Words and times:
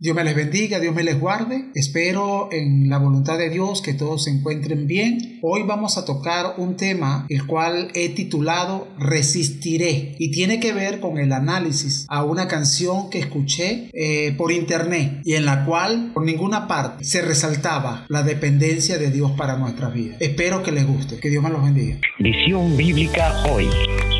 Dios 0.00 0.14
me 0.14 0.22
les 0.22 0.36
bendiga, 0.36 0.78
Dios 0.78 0.94
me 0.94 1.02
les 1.02 1.18
guarde. 1.18 1.72
Espero 1.74 2.50
en 2.52 2.88
la 2.88 2.98
voluntad 2.98 3.36
de 3.36 3.50
Dios 3.50 3.82
que 3.82 3.94
todos 3.94 4.22
se 4.22 4.30
encuentren 4.30 4.86
bien. 4.86 5.40
Hoy 5.42 5.64
vamos 5.64 5.98
a 5.98 6.04
tocar 6.04 6.54
un 6.56 6.76
tema 6.76 7.26
el 7.28 7.44
cual 7.48 7.90
he 7.94 8.10
titulado 8.10 8.86
Resistiré 8.96 10.14
y 10.16 10.30
tiene 10.30 10.60
que 10.60 10.72
ver 10.72 11.00
con 11.00 11.18
el 11.18 11.32
análisis 11.32 12.06
a 12.08 12.22
una 12.22 12.46
canción 12.46 13.10
que 13.10 13.18
escuché 13.18 13.90
eh, 13.92 14.36
por 14.38 14.52
internet 14.52 15.20
y 15.24 15.34
en 15.34 15.44
la 15.44 15.64
cual 15.64 16.12
por 16.14 16.24
ninguna 16.24 16.68
parte 16.68 17.04
se 17.04 17.20
resaltaba 17.20 18.06
la 18.08 18.22
dependencia 18.22 18.98
de 18.98 19.10
Dios 19.10 19.32
para 19.32 19.56
nuestra 19.56 19.88
vida. 19.88 20.14
Espero 20.20 20.62
que 20.62 20.70
les 20.70 20.86
guste, 20.86 21.18
que 21.18 21.28
Dios 21.28 21.42
me 21.42 21.50
los 21.50 21.64
bendiga. 21.64 21.98
Visión 22.20 22.76
Bíblica 22.76 23.34
Hoy, 23.50 23.66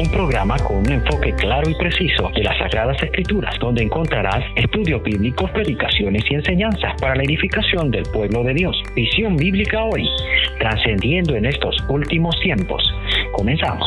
un 0.00 0.10
programa 0.10 0.56
con 0.58 0.78
un 0.78 0.90
enfoque 0.90 1.32
claro 1.36 1.70
y 1.70 1.74
preciso 1.76 2.30
de 2.34 2.42
las 2.42 2.58
Sagradas 2.58 3.00
Escrituras, 3.00 3.54
donde 3.60 3.84
encontrarás 3.84 4.42
estudios 4.56 5.00
bíblicos 5.04 5.48
predicaciones 5.68 6.22
y 6.30 6.34
enseñanzas 6.34 6.94
para 6.98 7.14
la 7.14 7.22
edificación 7.24 7.90
del 7.90 8.04
pueblo 8.04 8.42
de 8.42 8.54
Dios. 8.54 8.82
Visión 8.94 9.36
bíblica 9.36 9.84
hoy, 9.84 10.08
trascendiendo 10.58 11.36
en 11.36 11.44
estos 11.44 11.76
últimos 11.90 12.34
tiempos. 12.40 12.82
Comenzamos. 13.32 13.86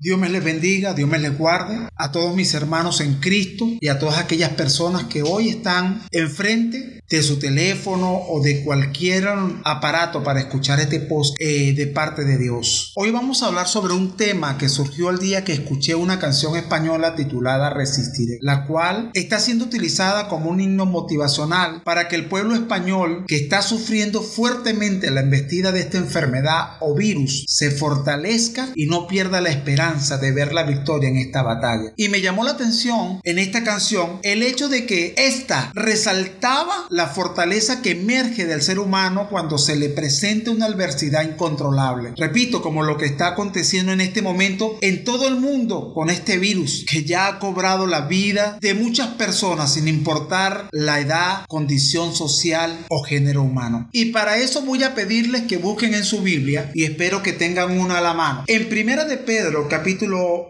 Dios 0.00 0.16
me 0.16 0.28
les 0.28 0.44
bendiga, 0.44 0.94
Dios 0.94 1.10
me 1.10 1.18
les 1.18 1.36
guarde 1.36 1.88
a 1.96 2.12
todos 2.12 2.32
mis 2.36 2.54
hermanos 2.54 3.00
en 3.00 3.14
Cristo 3.14 3.66
y 3.80 3.88
a 3.88 3.98
todas 3.98 4.18
aquellas 4.18 4.50
personas 4.50 5.04
que 5.04 5.24
hoy 5.24 5.48
están 5.48 6.02
enfrente 6.12 7.02
de 7.08 7.22
su 7.24 7.40
teléfono 7.40 8.14
o 8.28 8.40
de 8.40 8.62
cualquier 8.62 9.26
aparato 9.64 10.22
para 10.22 10.38
escuchar 10.38 10.78
este 10.78 11.00
post 11.00 11.34
eh, 11.40 11.72
de 11.74 11.88
parte 11.88 12.24
de 12.24 12.38
Dios. 12.38 12.92
Hoy 12.94 13.10
vamos 13.10 13.42
a 13.42 13.46
hablar 13.46 13.66
sobre 13.66 13.92
un 13.92 14.16
tema 14.16 14.56
que 14.56 14.68
surgió 14.68 15.10
el 15.10 15.18
día 15.18 15.42
que 15.42 15.54
escuché 15.54 15.96
una 15.96 16.20
canción 16.20 16.56
española 16.56 17.16
titulada 17.16 17.70
Resistiré, 17.70 18.38
la 18.40 18.66
cual 18.66 19.10
está 19.14 19.40
siendo 19.40 19.64
utilizada 19.64 20.28
como 20.28 20.48
un 20.50 20.60
himno 20.60 20.86
motivacional 20.86 21.82
para 21.82 22.06
que 22.06 22.14
el 22.14 22.26
pueblo 22.26 22.54
español 22.54 23.24
que 23.26 23.34
está 23.34 23.62
sufriendo 23.62 24.22
fuertemente 24.22 25.10
la 25.10 25.22
embestida 25.22 25.72
de 25.72 25.80
esta 25.80 25.98
enfermedad 25.98 26.76
o 26.78 26.94
virus 26.94 27.46
se 27.48 27.72
fortalezca 27.72 28.68
y 28.76 28.86
no 28.86 29.08
pierda 29.08 29.40
la 29.40 29.48
esperanza 29.48 29.87
de 29.96 30.32
ver 30.32 30.52
la 30.52 30.64
victoria 30.64 31.08
en 31.08 31.16
esta 31.16 31.42
batalla. 31.42 31.92
Y 31.96 32.08
me 32.08 32.20
llamó 32.20 32.44
la 32.44 32.52
atención 32.52 33.20
en 33.24 33.38
esta 33.38 33.64
canción 33.64 34.20
el 34.22 34.42
hecho 34.42 34.68
de 34.68 34.86
que 34.86 35.14
esta 35.16 35.70
resaltaba 35.74 36.86
la 36.90 37.06
fortaleza 37.06 37.80
que 37.80 37.92
emerge 37.92 38.44
del 38.44 38.62
ser 38.62 38.78
humano 38.78 39.28
cuando 39.30 39.56
se 39.56 39.76
le 39.76 39.88
presenta 39.88 40.50
una 40.50 40.66
adversidad 40.66 41.24
incontrolable. 41.24 42.12
Repito, 42.16 42.60
como 42.60 42.82
lo 42.82 42.98
que 42.98 43.06
está 43.06 43.28
aconteciendo 43.28 43.92
en 43.92 44.00
este 44.00 44.20
momento 44.20 44.76
en 44.82 45.04
todo 45.04 45.26
el 45.26 45.36
mundo 45.36 45.92
con 45.94 46.10
este 46.10 46.38
virus 46.38 46.84
que 46.88 47.04
ya 47.04 47.26
ha 47.26 47.38
cobrado 47.38 47.86
la 47.86 48.02
vida 48.02 48.58
de 48.60 48.74
muchas 48.74 49.08
personas 49.08 49.72
sin 49.72 49.88
importar 49.88 50.68
la 50.72 51.00
edad, 51.00 51.46
condición 51.48 52.14
social 52.14 52.78
o 52.88 53.02
género 53.02 53.42
humano. 53.42 53.88
Y 53.92 54.06
para 54.06 54.36
eso 54.36 54.62
voy 54.62 54.82
a 54.82 54.94
pedirles 54.94 55.42
que 55.42 55.56
busquen 55.56 55.94
en 55.94 56.04
su 56.04 56.20
Biblia 56.20 56.70
y 56.74 56.84
espero 56.84 57.22
que 57.22 57.32
tengan 57.32 57.78
una 57.78 57.98
a 57.98 58.02
la 58.02 58.14
mano. 58.14 58.44
En 58.46 58.68
primera 58.68 59.04
de 59.04 59.16
Pedro, 59.16 59.66
capítulo 59.68 59.77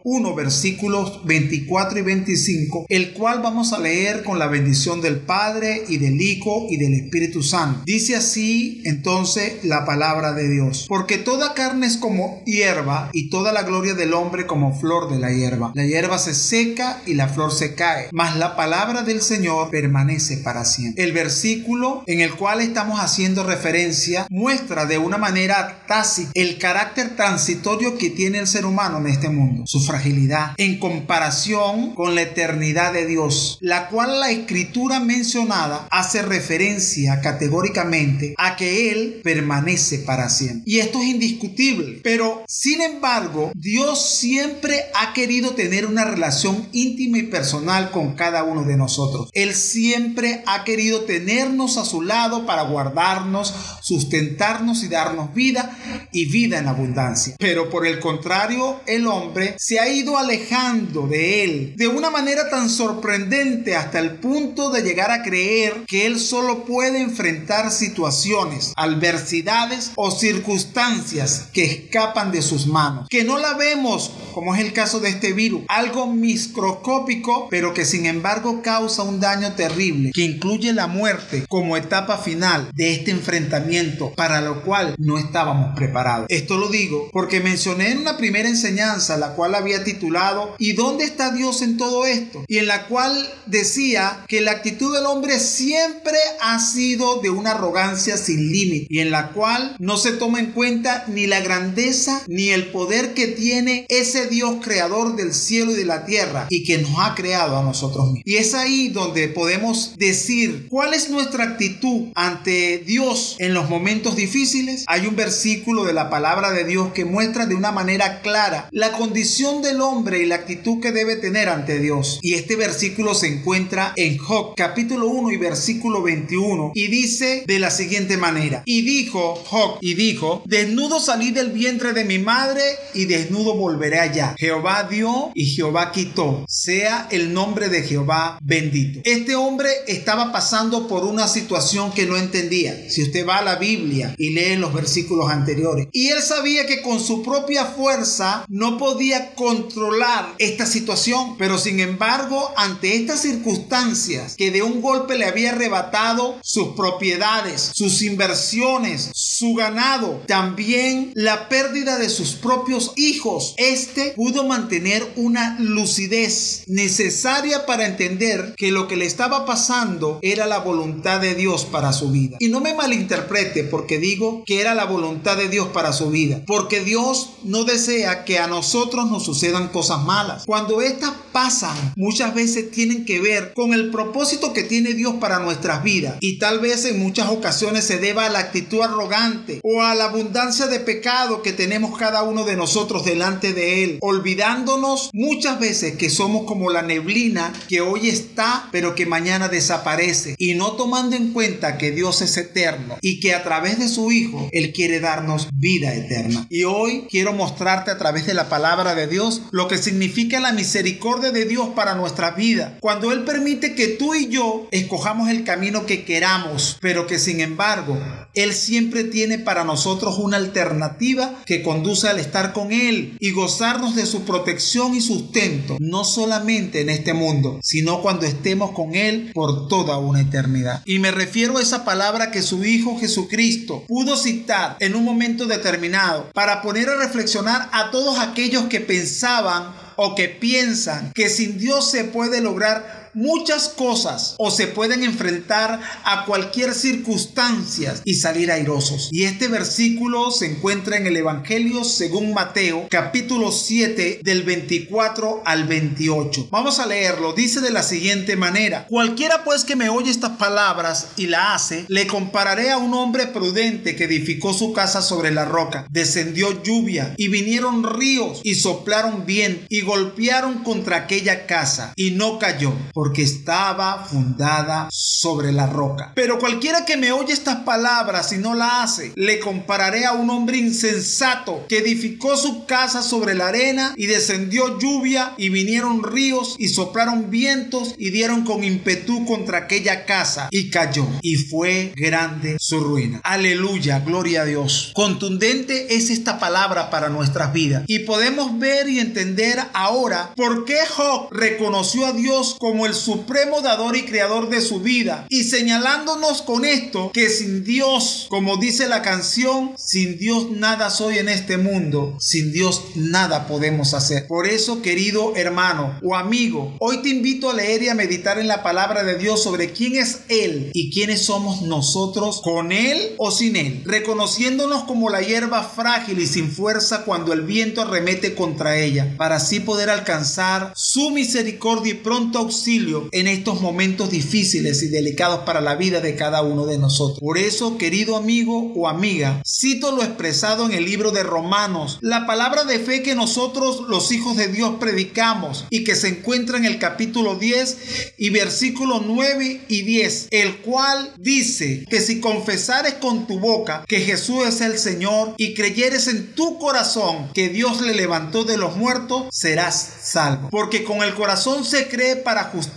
1, 0.04 0.34
versículos 0.34 1.24
24 1.24 1.98
y 1.98 2.02
25, 2.02 2.86
el 2.88 3.12
cual 3.12 3.40
vamos 3.42 3.72
a 3.72 3.78
leer 3.78 4.22
con 4.24 4.38
la 4.38 4.46
bendición 4.46 5.00
del 5.00 5.18
Padre 5.18 5.84
y 5.88 5.98
del 5.98 6.20
Hijo 6.20 6.66
y 6.70 6.76
del 6.76 6.94
Espíritu 6.94 7.42
Santo. 7.42 7.82
Dice 7.84 8.16
así 8.16 8.82
entonces 8.84 9.64
la 9.64 9.84
palabra 9.84 10.32
de 10.32 10.48
Dios, 10.48 10.86
porque 10.88 11.18
toda 11.18 11.54
carne 11.54 11.86
es 11.86 11.96
como 11.96 12.42
hierba 12.44 13.10
y 13.12 13.30
toda 13.30 13.52
la 13.52 13.62
gloria 13.62 13.94
del 13.94 14.14
hombre 14.14 14.46
como 14.46 14.78
flor 14.78 15.10
de 15.10 15.18
la 15.18 15.32
hierba. 15.32 15.72
La 15.74 15.86
hierba 15.86 16.18
se 16.18 16.34
seca 16.34 17.02
y 17.06 17.14
la 17.14 17.28
flor 17.28 17.52
se 17.52 17.74
cae, 17.74 18.08
mas 18.12 18.36
la 18.36 18.56
palabra 18.56 19.02
del 19.02 19.22
Señor 19.22 19.70
permanece 19.70 20.38
para 20.38 20.64
siempre. 20.64 21.02
El 21.02 21.12
versículo 21.12 22.02
en 22.06 22.20
el 22.20 22.34
cual 22.34 22.60
estamos 22.60 23.00
haciendo 23.00 23.44
referencia 23.44 24.26
muestra 24.30 24.86
de 24.86 24.98
una 24.98 25.18
manera 25.18 25.84
tácita 25.86 26.30
el 26.34 26.58
carácter 26.58 27.16
transitorio 27.16 27.98
que 27.98 28.10
tiene 28.10 28.38
el 28.38 28.46
ser 28.46 28.66
humano 28.66 29.00
este 29.18 29.30
mundo, 29.30 29.64
su 29.66 29.80
fragilidad, 29.80 30.54
en 30.56 30.78
comparación 30.78 31.94
con 31.94 32.14
la 32.14 32.22
eternidad 32.22 32.92
de 32.92 33.06
Dios, 33.06 33.58
la 33.60 33.88
cual 33.88 34.20
la 34.20 34.30
escritura 34.30 35.00
mencionada 35.00 35.88
hace 35.90 36.22
referencia 36.22 37.20
categóricamente 37.20 38.34
a 38.38 38.54
que 38.56 38.92
Él 38.92 39.20
permanece 39.24 39.98
para 39.98 40.28
siempre. 40.28 40.62
Y 40.66 40.78
esto 40.78 41.00
es 41.02 41.08
indiscutible, 41.08 42.00
pero 42.04 42.44
sin 42.46 42.80
embargo, 42.80 43.50
Dios 43.54 44.18
siempre 44.18 44.84
ha 44.94 45.12
querido 45.12 45.50
tener 45.54 45.86
una 45.86 46.04
relación 46.04 46.68
íntima 46.72 47.18
y 47.18 47.24
personal 47.24 47.90
con 47.90 48.14
cada 48.14 48.44
uno 48.44 48.62
de 48.62 48.76
nosotros. 48.76 49.30
Él 49.32 49.54
siempre 49.54 50.42
ha 50.46 50.62
querido 50.62 51.02
tenernos 51.02 51.76
a 51.76 51.84
su 51.84 52.02
lado 52.02 52.46
para 52.46 52.62
guardarnos, 52.62 53.52
sustentarnos 53.82 54.84
y 54.84 54.88
darnos 54.88 55.34
vida 55.34 55.76
y 56.12 56.26
vida 56.26 56.58
en 56.58 56.68
abundancia. 56.68 57.34
Pero 57.38 57.68
por 57.68 57.86
el 57.86 57.98
contrario, 57.98 58.80
el 58.86 59.07
hombre 59.08 59.56
se 59.58 59.80
ha 59.80 59.88
ido 59.88 60.18
alejando 60.18 61.06
de 61.06 61.44
él 61.44 61.74
de 61.76 61.88
una 61.88 62.10
manera 62.10 62.48
tan 62.50 62.68
sorprendente 62.68 63.74
hasta 63.74 63.98
el 63.98 64.12
punto 64.16 64.70
de 64.70 64.82
llegar 64.82 65.10
a 65.10 65.22
creer 65.22 65.84
que 65.86 66.06
él 66.06 66.20
solo 66.20 66.64
puede 66.64 67.00
enfrentar 67.00 67.70
situaciones, 67.70 68.72
adversidades 68.76 69.92
o 69.96 70.10
circunstancias 70.10 71.48
que 71.52 71.64
escapan 71.64 72.30
de 72.30 72.42
sus 72.42 72.66
manos, 72.66 73.08
que 73.08 73.24
no 73.24 73.38
la 73.38 73.54
vemos 73.54 74.12
como 74.28 74.54
es 74.54 74.60
el 74.60 74.72
caso 74.72 75.00
de 75.00 75.10
este 75.10 75.32
virus, 75.32 75.62
algo 75.68 76.06
microscópico, 76.06 77.48
pero 77.50 77.74
que 77.74 77.84
sin 77.84 78.06
embargo 78.06 78.62
causa 78.62 79.02
un 79.02 79.20
daño 79.20 79.54
terrible, 79.54 80.10
que 80.14 80.22
incluye 80.22 80.72
la 80.72 80.86
muerte 80.86 81.44
como 81.48 81.76
etapa 81.76 82.18
final 82.18 82.70
de 82.74 82.92
este 82.92 83.10
enfrentamiento 83.10 84.12
para 84.14 84.40
lo 84.40 84.62
cual 84.62 84.94
no 84.98 85.18
estábamos 85.18 85.74
preparados. 85.74 86.26
Esto 86.28 86.56
lo 86.56 86.68
digo 86.68 87.08
porque 87.12 87.40
mencioné 87.40 87.90
en 87.90 87.98
una 87.98 88.16
primera 88.16 88.48
enseñanza, 88.48 89.16
la 89.16 89.34
cual 89.34 89.54
había 89.54 89.84
titulado 89.84 90.54
¿Y 90.58 90.72
dónde 90.72 91.04
está 91.04 91.32
Dios 91.32 91.62
en 91.62 91.76
todo 91.76 92.06
esto? 92.06 92.44
Y 92.48 92.58
en 92.58 92.66
la 92.66 92.86
cual 92.86 93.28
decía 93.46 94.24
que 94.28 94.40
la 94.40 94.52
actitud 94.52 94.94
del 94.94 95.06
hombre 95.06 95.40
siempre 95.40 96.18
ha 96.40 96.58
sido 96.58 97.20
de 97.20 97.30
una 97.30 97.52
arrogancia 97.52 98.16
sin 98.16 98.50
límite 98.52 98.86
y 98.90 99.00
en 99.00 99.10
la 99.10 99.32
cual 99.32 99.76
no 99.78 99.96
se 99.96 100.12
toma 100.12 100.40
en 100.40 100.52
cuenta 100.52 101.04
ni 101.08 101.26
la 101.26 101.40
grandeza 101.40 102.22
ni 102.26 102.50
el 102.50 102.70
poder 102.70 103.14
que 103.14 103.26
tiene 103.28 103.86
ese 103.88 104.26
Dios 104.28 104.56
creador 104.62 105.16
del 105.16 105.32
cielo 105.34 105.72
y 105.72 105.76
de 105.76 105.84
la 105.84 106.04
tierra 106.04 106.46
y 106.50 106.64
que 106.64 106.78
nos 106.78 106.92
ha 106.98 107.14
creado 107.14 107.56
a 107.56 107.62
nosotros 107.62 108.06
mismos. 108.06 108.22
Y 108.24 108.36
es 108.36 108.54
ahí 108.54 108.88
donde 108.88 109.28
podemos 109.28 109.94
decir 109.96 110.66
cuál 110.68 110.94
es 110.94 111.10
nuestra 111.10 111.44
actitud 111.44 112.08
ante 112.14 112.78
Dios 112.78 113.36
en 113.38 113.54
los 113.54 113.68
momentos 113.68 114.16
difíciles. 114.16 114.84
Hay 114.86 115.06
un 115.06 115.16
versículo 115.16 115.84
de 115.84 115.92
la 115.92 116.10
palabra 116.10 116.52
de 116.52 116.64
Dios 116.64 116.92
que 116.92 117.04
muestra 117.04 117.46
de 117.46 117.54
una 117.54 117.72
manera 117.72 118.20
clara 118.20 118.68
la 118.70 118.92
condición 118.92 119.62
del 119.62 119.80
hombre 119.80 120.22
y 120.22 120.26
la 120.26 120.36
actitud 120.36 120.80
que 120.80 120.92
debe 120.92 121.16
tener 121.16 121.48
ante 121.48 121.78
Dios. 121.78 122.18
Y 122.22 122.34
este 122.34 122.56
versículo 122.56 123.14
se 123.14 123.28
encuentra 123.28 123.92
en 123.96 124.18
Job 124.18 124.54
capítulo 124.56 125.08
1 125.08 125.32
y 125.32 125.36
versículo 125.36 126.02
21 126.02 126.72
y 126.74 126.88
dice 126.88 127.44
de 127.46 127.58
la 127.58 127.70
siguiente 127.70 128.16
manera, 128.16 128.62
y 128.64 128.82
dijo 128.82 129.34
Job 129.46 129.78
y 129.80 129.94
dijo, 129.94 130.42
desnudo 130.46 131.00
salí 131.00 131.30
del 131.30 131.50
vientre 131.50 131.92
de 131.92 132.04
mi 132.04 132.18
madre 132.18 132.62
y 132.94 133.06
desnudo 133.06 133.54
volveré 133.54 134.00
Jehová 134.38 134.86
dio 134.90 135.30
y 135.34 135.46
Jehová 135.46 135.92
quitó. 135.92 136.44
Sea 136.48 137.08
el 137.10 137.32
nombre 137.32 137.68
de 137.68 137.82
Jehová 137.82 138.38
bendito. 138.42 139.00
Este 139.04 139.34
hombre 139.34 139.70
estaba 139.86 140.32
pasando 140.32 140.88
por 140.88 141.04
una 141.04 141.28
situación 141.28 141.92
que 141.92 142.06
no 142.06 142.16
entendía. 142.16 142.90
Si 142.90 143.02
usted 143.02 143.26
va 143.26 143.38
a 143.38 143.44
la 143.44 143.56
Biblia 143.56 144.14
y 144.18 144.30
lee 144.30 144.56
los 144.56 144.72
versículos 144.72 145.30
anteriores. 145.30 145.88
Y 145.92 146.08
él 146.08 146.22
sabía 146.22 146.66
que 146.66 146.82
con 146.82 147.00
su 147.00 147.22
propia 147.22 147.66
fuerza 147.66 148.44
no 148.48 148.78
podía 148.78 149.34
controlar 149.34 150.34
esta 150.38 150.66
situación. 150.66 151.36
Pero 151.38 151.58
sin 151.58 151.80
embargo, 151.80 152.52
ante 152.56 152.96
estas 152.96 153.22
circunstancias 153.22 154.34
que 154.36 154.50
de 154.50 154.62
un 154.62 154.80
golpe 154.80 155.16
le 155.16 155.26
había 155.26 155.50
arrebatado 155.50 156.38
sus 156.42 156.74
propiedades, 156.74 157.70
sus 157.74 158.02
inversiones, 158.02 159.10
su 159.38 159.54
ganado, 159.54 160.24
también 160.26 161.12
la 161.14 161.48
pérdida 161.48 161.96
de 161.96 162.08
sus 162.08 162.32
propios 162.32 162.92
hijos, 162.96 163.54
este 163.56 164.12
pudo 164.16 164.44
mantener 164.44 165.06
una 165.14 165.56
lucidez 165.60 166.64
necesaria 166.66 167.64
para 167.64 167.86
entender 167.86 168.54
que 168.56 168.72
lo 168.72 168.88
que 168.88 168.96
le 168.96 169.06
estaba 169.06 169.46
pasando 169.46 170.18
era 170.22 170.48
la 170.48 170.58
voluntad 170.58 171.20
de 171.20 171.36
Dios 171.36 171.64
para 171.66 171.92
su 171.92 172.10
vida. 172.10 172.36
Y 172.40 172.48
no 172.48 172.60
me 172.60 172.74
malinterprete 172.74 173.62
porque 173.62 173.98
digo 173.98 174.42
que 174.44 174.60
era 174.60 174.74
la 174.74 174.86
voluntad 174.86 175.36
de 175.36 175.48
Dios 175.48 175.68
para 175.68 175.92
su 175.92 176.10
vida, 176.10 176.42
porque 176.44 176.80
Dios 176.80 177.34
no 177.44 177.62
desea 177.62 178.24
que 178.24 178.40
a 178.40 178.48
nosotros 178.48 179.08
nos 179.08 179.24
sucedan 179.24 179.68
cosas 179.68 180.02
malas. 180.02 180.46
Cuando 180.46 180.82
estas 180.82 181.12
pasan, 181.30 181.76
muchas 181.94 182.34
veces 182.34 182.72
tienen 182.72 183.04
que 183.04 183.20
ver 183.20 183.52
con 183.54 183.72
el 183.72 183.92
propósito 183.92 184.52
que 184.52 184.64
tiene 184.64 184.94
Dios 184.94 185.14
para 185.20 185.38
nuestras 185.38 185.84
vidas 185.84 186.16
y 186.18 186.40
tal 186.40 186.58
vez 186.58 186.84
en 186.86 186.98
muchas 186.98 187.28
ocasiones 187.28 187.84
se 187.84 187.98
deba 187.98 188.26
a 188.26 188.30
la 188.30 188.40
actitud 188.40 188.80
arrogante 188.82 189.27
o 189.62 189.82
a 189.82 189.94
la 189.94 190.04
abundancia 190.04 190.66
de 190.66 190.80
pecado 190.80 191.42
que 191.42 191.52
tenemos 191.52 191.98
cada 191.98 192.22
uno 192.22 192.44
de 192.44 192.56
nosotros 192.56 193.04
delante 193.04 193.52
de 193.52 193.84
Él, 193.84 193.98
olvidándonos 194.00 195.10
muchas 195.12 195.58
veces 195.60 195.96
que 195.96 196.10
somos 196.10 196.44
como 196.44 196.70
la 196.70 196.82
neblina 196.82 197.52
que 197.68 197.80
hoy 197.80 198.08
está 198.08 198.68
pero 198.72 198.94
que 198.94 199.06
mañana 199.06 199.48
desaparece 199.48 200.34
y 200.38 200.54
no 200.54 200.72
tomando 200.72 201.16
en 201.16 201.32
cuenta 201.32 201.78
que 201.78 201.90
Dios 201.90 202.22
es 202.22 202.36
eterno 202.36 202.98
y 203.00 203.20
que 203.20 203.34
a 203.34 203.42
través 203.42 203.78
de 203.78 203.88
su 203.88 204.10
Hijo 204.12 204.48
Él 204.52 204.72
quiere 204.72 205.00
darnos 205.00 205.48
vida 205.52 205.94
eterna. 205.94 206.46
Y 206.50 206.64
hoy 206.64 207.06
quiero 207.10 207.32
mostrarte 207.32 207.90
a 207.90 207.98
través 207.98 208.26
de 208.26 208.34
la 208.34 208.48
palabra 208.48 208.94
de 208.94 209.06
Dios 209.06 209.42
lo 209.50 209.68
que 209.68 209.78
significa 209.78 210.40
la 210.40 210.52
misericordia 210.52 211.32
de 211.32 211.44
Dios 211.44 211.68
para 211.74 211.94
nuestra 211.94 212.32
vida. 212.32 212.78
Cuando 212.80 213.12
Él 213.12 213.24
permite 213.24 213.74
que 213.74 213.88
tú 213.88 214.14
y 214.14 214.28
yo 214.28 214.68
escojamos 214.70 215.28
el 215.30 215.44
camino 215.44 215.86
que 215.86 216.04
queramos, 216.04 216.78
pero 216.80 217.06
que 217.06 217.18
sin 217.18 217.40
embargo 217.40 217.98
Él 218.34 218.52
siempre 218.54 219.04
tiene 219.04 219.17
para 219.44 219.64
nosotros 219.64 220.18
una 220.18 220.36
alternativa 220.36 221.34
que 221.44 221.62
conduce 221.62 222.08
al 222.08 222.18
estar 222.18 222.52
con 222.52 222.72
Él 222.72 223.16
y 223.20 223.32
gozarnos 223.32 223.96
de 223.96 224.06
su 224.06 224.22
protección 224.22 224.94
y 224.94 225.00
sustento, 225.00 225.76
no 225.80 226.04
solamente 226.04 226.80
en 226.80 226.90
este 226.90 227.14
mundo, 227.14 227.58
sino 227.62 228.00
cuando 228.00 228.26
estemos 228.26 228.70
con 228.72 228.94
Él 228.94 229.32
por 229.34 229.68
toda 229.68 229.98
una 229.98 230.20
eternidad. 230.20 230.82
Y 230.84 230.98
me 230.98 231.10
refiero 231.10 231.58
a 231.58 231.62
esa 231.62 231.84
palabra 231.84 232.30
que 232.30 232.42
su 232.42 232.64
Hijo 232.64 232.98
Jesucristo 232.98 233.84
pudo 233.88 234.16
citar 234.16 234.76
en 234.80 234.94
un 234.94 235.04
momento 235.04 235.46
determinado 235.46 236.30
para 236.32 236.62
poner 236.62 236.88
a 236.88 236.96
reflexionar 236.96 237.68
a 237.72 237.90
todos 237.90 238.18
aquellos 238.18 238.64
que 238.64 238.80
pensaban 238.80 239.74
o 239.96 240.14
que 240.14 240.28
piensan 240.28 241.10
que 241.12 241.28
sin 241.28 241.58
Dios 241.58 241.90
se 241.90 242.04
puede 242.04 242.40
lograr 242.40 243.07
muchas 243.14 243.68
cosas 243.68 244.34
o 244.38 244.50
se 244.50 244.66
pueden 244.66 245.02
enfrentar 245.02 245.80
a 246.04 246.24
cualquier 246.24 246.74
circunstancia 246.74 247.94
y 248.04 248.14
salir 248.14 248.50
airosos. 248.50 249.08
Y 249.12 249.24
este 249.24 249.48
versículo 249.48 250.30
se 250.30 250.46
encuentra 250.46 250.96
en 250.96 251.06
el 251.06 251.16
Evangelio 251.16 251.84
según 251.84 252.32
Mateo, 252.32 252.86
capítulo 252.90 253.52
7, 253.52 254.20
del 254.22 254.42
24 254.42 255.42
al 255.44 255.64
28. 255.64 256.48
Vamos 256.50 256.78
a 256.78 256.86
leerlo. 256.86 257.32
Dice 257.32 257.60
de 257.60 257.70
la 257.70 257.82
siguiente 257.82 258.36
manera: 258.36 258.86
Cualquiera 258.88 259.44
pues 259.44 259.64
que 259.64 259.76
me 259.76 259.88
oye 259.88 260.10
estas 260.10 260.36
palabras 260.38 261.08
y 261.16 261.26
la 261.26 261.54
hace, 261.54 261.84
le 261.88 262.06
compararé 262.06 262.70
a 262.70 262.78
un 262.78 262.94
hombre 262.94 263.26
prudente 263.26 263.96
que 263.96 264.04
edificó 264.04 264.52
su 264.52 264.72
casa 264.72 265.02
sobre 265.02 265.30
la 265.30 265.44
roca. 265.44 265.86
Descendió 265.90 266.62
lluvia 266.62 267.14
y 267.16 267.28
vinieron 267.28 267.84
ríos 267.84 268.40
y 268.44 268.54
soplaron 268.54 269.26
bien 269.26 269.66
y 269.68 269.82
golpearon 269.82 270.62
contra 270.62 270.96
aquella 270.96 271.46
casa 271.46 271.92
y 271.96 272.12
no 272.12 272.38
cayó 272.38 272.72
porque 273.08 273.22
estaba 273.22 274.04
fundada 274.04 274.90
sobre 274.92 275.50
la 275.50 275.66
roca. 275.66 276.12
Pero 276.14 276.38
cualquiera 276.38 276.84
que 276.84 276.98
me 276.98 277.10
oye 277.10 277.32
estas 277.32 277.60
palabras 277.60 278.34
y 278.34 278.36
no 278.36 278.54
la 278.54 278.82
hace, 278.82 279.12
le 279.16 279.40
compararé 279.40 280.04
a 280.04 280.12
un 280.12 280.28
hombre 280.28 280.58
insensato 280.58 281.64
que 281.70 281.78
edificó 281.78 282.36
su 282.36 282.66
casa 282.66 283.00
sobre 283.00 283.34
la 283.34 283.48
arena 283.48 283.94
y 283.96 284.04
descendió 284.04 284.78
lluvia 284.78 285.32
y 285.38 285.48
vinieron 285.48 286.02
ríos 286.02 286.56
y 286.58 286.68
soplaron 286.68 287.30
vientos 287.30 287.94
y 287.96 288.10
dieron 288.10 288.44
con 288.44 288.62
impetu 288.62 289.24
contra 289.24 289.60
aquella 289.60 290.04
casa 290.04 290.48
y 290.50 290.68
cayó 290.68 291.06
y 291.22 291.36
fue 291.36 291.94
grande 291.96 292.58
su 292.60 292.78
ruina. 292.80 293.22
Aleluya, 293.24 294.00
gloria 294.00 294.42
a 294.42 294.44
Dios. 294.44 294.92
Contundente 294.94 295.94
es 295.96 296.10
esta 296.10 296.38
palabra 296.38 296.90
para 296.90 297.08
nuestras 297.08 297.54
vidas 297.54 297.84
y 297.86 298.00
podemos 298.00 298.58
ver 298.58 298.86
y 298.86 299.00
entender 299.00 299.58
ahora 299.72 300.34
por 300.36 300.66
qué 300.66 300.80
Job 300.94 301.28
reconoció 301.30 302.04
a 302.04 302.12
Dios 302.12 302.56
como 302.58 302.86
el 302.88 302.94
supremo 302.94 303.60
dador 303.60 303.96
y 303.96 304.04
creador 304.04 304.48
de 304.48 304.62
su 304.62 304.80
vida 304.80 305.26
y 305.28 305.44
señalándonos 305.44 306.40
con 306.40 306.64
esto 306.64 307.10
que 307.12 307.28
sin 307.28 307.62
Dios, 307.62 308.26
como 308.30 308.56
dice 308.56 308.88
la 308.88 309.02
canción, 309.02 309.74
sin 309.76 310.18
Dios 310.18 310.50
nada 310.50 310.88
soy 310.88 311.18
en 311.18 311.28
este 311.28 311.58
mundo, 311.58 312.16
sin 312.18 312.50
Dios 312.50 312.82
nada 312.94 313.46
podemos 313.46 313.92
hacer. 313.92 314.26
Por 314.26 314.46
eso, 314.46 314.80
querido 314.80 315.36
hermano 315.36 315.98
o 316.02 316.16
amigo, 316.16 316.74
hoy 316.80 317.02
te 317.02 317.10
invito 317.10 317.50
a 317.50 317.54
leer 317.54 317.82
y 317.82 317.88
a 317.90 317.94
meditar 317.94 318.38
en 318.38 318.48
la 318.48 318.62
palabra 318.62 319.04
de 319.04 319.18
Dios 319.18 319.42
sobre 319.42 319.72
quién 319.72 319.96
es 319.96 320.20
Él 320.28 320.70
y 320.72 320.90
quiénes 320.90 321.22
somos 321.22 321.60
nosotros 321.62 322.40
con 322.42 322.72
Él 322.72 323.16
o 323.18 323.30
sin 323.30 323.56
Él, 323.56 323.82
reconociéndonos 323.84 324.84
como 324.84 325.10
la 325.10 325.20
hierba 325.20 325.62
frágil 325.62 326.20
y 326.20 326.26
sin 326.26 326.50
fuerza 326.50 327.04
cuando 327.04 327.34
el 327.34 327.42
viento 327.42 327.82
arremete 327.82 328.34
contra 328.34 328.78
ella, 328.78 329.14
para 329.18 329.36
así 329.36 329.60
poder 329.60 329.90
alcanzar 329.90 330.72
su 330.74 331.10
misericordia 331.10 331.92
y 331.92 331.96
pronto 331.96 332.38
auxilio 332.38 332.77
en 333.12 333.26
estos 333.26 333.60
momentos 333.60 334.10
difíciles 334.10 334.82
y 334.82 334.88
delicados 334.88 335.40
para 335.40 335.60
la 335.60 335.74
vida 335.74 336.00
de 336.00 336.14
cada 336.14 336.42
uno 336.42 336.66
de 336.66 336.78
nosotros. 336.78 337.18
Por 337.20 337.38
eso, 337.38 337.76
querido 337.76 338.16
amigo 338.16 338.72
o 338.74 338.88
amiga, 338.88 339.42
cito 339.46 339.92
lo 339.92 340.02
expresado 340.02 340.66
en 340.66 340.72
el 340.72 340.84
libro 340.84 341.10
de 341.10 341.22
Romanos, 341.22 341.98
la 342.00 342.26
palabra 342.26 342.64
de 342.64 342.78
fe 342.78 343.02
que 343.02 343.14
nosotros 343.14 343.84
los 343.88 344.12
hijos 344.12 344.36
de 344.36 344.48
Dios 344.48 344.74
predicamos 344.78 345.66
y 345.70 345.84
que 345.84 345.96
se 345.96 346.08
encuentra 346.08 346.56
en 346.56 346.64
el 346.64 346.78
capítulo 346.78 347.34
10 347.34 347.78
y 348.16 348.30
versículos 348.30 349.02
9 349.04 349.62
y 349.68 349.82
10, 349.82 350.28
el 350.30 350.58
cual 350.58 351.12
dice 351.18 351.84
que 351.90 352.00
si 352.00 352.20
confesares 352.20 352.94
con 352.94 353.26
tu 353.26 353.40
boca 353.40 353.84
que 353.88 354.00
Jesús 354.00 354.46
es 354.46 354.60
el 354.60 354.78
Señor 354.78 355.34
y 355.36 355.54
creyeres 355.54 356.06
en 356.06 356.34
tu 356.34 356.58
corazón 356.58 357.30
que 357.34 357.48
Dios 357.48 357.80
le 357.80 357.94
levantó 357.94 358.44
de 358.44 358.56
los 358.56 358.76
muertos, 358.76 359.26
serás 359.32 359.94
salvo. 360.02 360.48
Porque 360.50 360.84
con 360.84 361.02
el 361.02 361.14
corazón 361.14 361.64
se 361.64 361.88
cree 361.88 362.16
para 362.16 362.44
justicia 362.44 362.67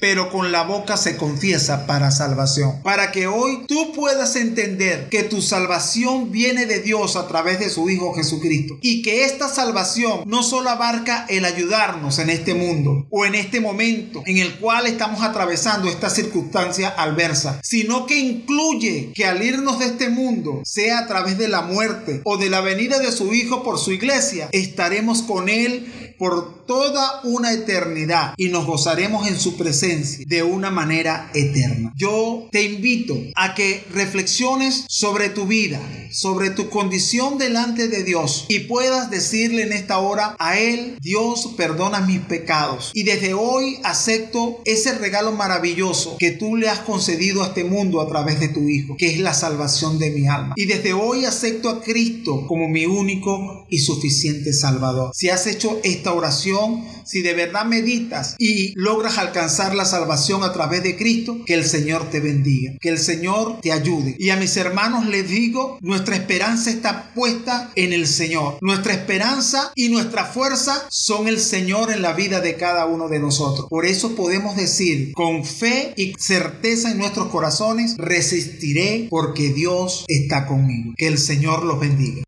pero 0.00 0.30
con 0.30 0.52
la 0.52 0.62
boca 0.62 0.96
se 0.96 1.16
confiesa 1.16 1.86
para 1.86 2.10
salvación. 2.10 2.82
Para 2.82 3.12
que 3.12 3.26
hoy 3.26 3.64
tú 3.66 3.92
puedas 3.92 4.36
entender 4.36 5.08
que 5.08 5.22
tu 5.22 5.42
salvación 5.42 6.30
viene 6.30 6.66
de 6.66 6.80
Dios 6.80 7.16
a 7.16 7.28
través 7.28 7.58
de 7.58 7.70
su 7.70 7.88
Hijo 7.90 8.14
Jesucristo 8.14 8.78
y 8.80 9.02
que 9.02 9.24
esta 9.24 9.48
salvación 9.48 10.22
no 10.26 10.42
solo 10.42 10.70
abarca 10.70 11.26
el 11.28 11.44
ayudarnos 11.44 12.18
en 12.18 12.30
este 12.30 12.54
mundo 12.54 13.06
o 13.10 13.24
en 13.24 13.34
este 13.34 13.60
momento 13.60 14.22
en 14.26 14.38
el 14.38 14.54
cual 14.54 14.86
estamos 14.86 15.22
atravesando 15.22 15.88
esta 15.88 16.10
circunstancia 16.10 16.88
adversa, 16.96 17.60
sino 17.62 18.06
que 18.06 18.18
incluye 18.18 19.12
que 19.14 19.26
al 19.26 19.42
irnos 19.42 19.78
de 19.78 19.86
este 19.86 20.08
mundo, 20.08 20.62
sea 20.64 21.00
a 21.00 21.06
través 21.06 21.38
de 21.38 21.48
la 21.48 21.62
muerte 21.62 22.20
o 22.24 22.36
de 22.36 22.50
la 22.50 22.60
venida 22.60 22.98
de 22.98 23.12
su 23.12 23.32
Hijo 23.32 23.62
por 23.62 23.78
su 23.78 23.92
iglesia, 23.92 24.48
estaremos 24.52 25.22
con 25.22 25.48
Él 25.48 26.11
por 26.22 26.64
toda 26.66 27.20
una 27.24 27.52
eternidad 27.52 28.34
y 28.36 28.48
nos 28.48 28.64
gozaremos 28.64 29.26
en 29.26 29.40
su 29.40 29.56
presencia 29.56 30.24
de 30.28 30.44
una 30.44 30.70
manera 30.70 31.32
eterna. 31.34 31.92
Yo 31.96 32.46
te 32.52 32.62
invito 32.62 33.18
a 33.34 33.56
que 33.56 33.84
reflexiones 33.90 34.84
sobre 34.88 35.30
tu 35.30 35.46
vida, 35.46 35.80
sobre 36.12 36.50
tu 36.50 36.68
condición 36.68 37.38
delante 37.38 37.88
de 37.88 38.04
Dios 38.04 38.46
y 38.48 38.60
puedas 38.60 39.10
decirle 39.10 39.62
en 39.62 39.72
esta 39.72 39.98
hora 39.98 40.36
a 40.38 40.60
Él, 40.60 40.96
Dios 41.00 41.54
perdona 41.56 42.00
mis 42.00 42.20
pecados 42.20 42.92
y 42.94 43.02
desde 43.02 43.34
hoy 43.34 43.80
acepto 43.82 44.60
ese 44.64 44.96
regalo 44.96 45.32
maravilloso 45.32 46.18
que 46.18 46.30
tú 46.30 46.54
le 46.54 46.68
has 46.68 46.78
concedido 46.78 47.42
a 47.42 47.48
este 47.48 47.64
mundo 47.64 48.00
a 48.00 48.08
través 48.08 48.38
de 48.38 48.46
tu 48.46 48.68
Hijo, 48.68 48.94
que 48.96 49.12
es 49.12 49.18
la 49.18 49.34
salvación 49.34 49.98
de 49.98 50.12
mi 50.12 50.28
alma. 50.28 50.54
Y 50.56 50.66
desde 50.66 50.92
hoy 50.92 51.24
acepto 51.24 51.68
a 51.68 51.82
Cristo 51.82 52.46
como 52.46 52.68
mi 52.68 52.86
único 52.86 53.66
y 53.68 53.78
suficiente 53.78 54.52
Salvador. 54.52 55.10
Si 55.14 55.28
has 55.28 55.48
hecho 55.48 55.80
esta 55.82 56.11
oración, 56.12 56.84
si 57.04 57.22
de 57.22 57.34
verdad 57.34 57.64
meditas 57.64 58.36
y 58.38 58.72
logras 58.76 59.18
alcanzar 59.18 59.74
la 59.74 59.84
salvación 59.84 60.44
a 60.44 60.52
través 60.52 60.82
de 60.82 60.96
Cristo, 60.96 61.38
que 61.44 61.54
el 61.54 61.64
Señor 61.64 62.10
te 62.10 62.20
bendiga, 62.20 62.72
que 62.80 62.88
el 62.88 62.98
Señor 62.98 63.60
te 63.60 63.72
ayude. 63.72 64.16
Y 64.18 64.30
a 64.30 64.36
mis 64.36 64.56
hermanos 64.56 65.06
les 65.06 65.28
digo, 65.28 65.78
nuestra 65.80 66.16
esperanza 66.16 66.70
está 66.70 67.12
puesta 67.14 67.70
en 67.74 67.92
el 67.92 68.06
Señor. 68.06 68.58
Nuestra 68.60 68.92
esperanza 68.92 69.72
y 69.74 69.88
nuestra 69.88 70.24
fuerza 70.24 70.86
son 70.88 71.28
el 71.28 71.38
Señor 71.38 71.92
en 71.92 72.02
la 72.02 72.12
vida 72.12 72.40
de 72.40 72.56
cada 72.56 72.86
uno 72.86 73.08
de 73.08 73.18
nosotros. 73.18 73.66
Por 73.68 73.86
eso 73.86 74.14
podemos 74.14 74.56
decir 74.56 75.12
con 75.14 75.44
fe 75.44 75.94
y 75.96 76.14
certeza 76.18 76.90
en 76.90 76.98
nuestros 76.98 77.28
corazones, 77.28 77.96
resistiré 77.98 79.08
porque 79.10 79.52
Dios 79.52 80.04
está 80.08 80.46
conmigo. 80.46 80.92
Que 80.96 81.08
el 81.08 81.18
Señor 81.18 81.64
los 81.64 81.80
bendiga. 81.80 82.22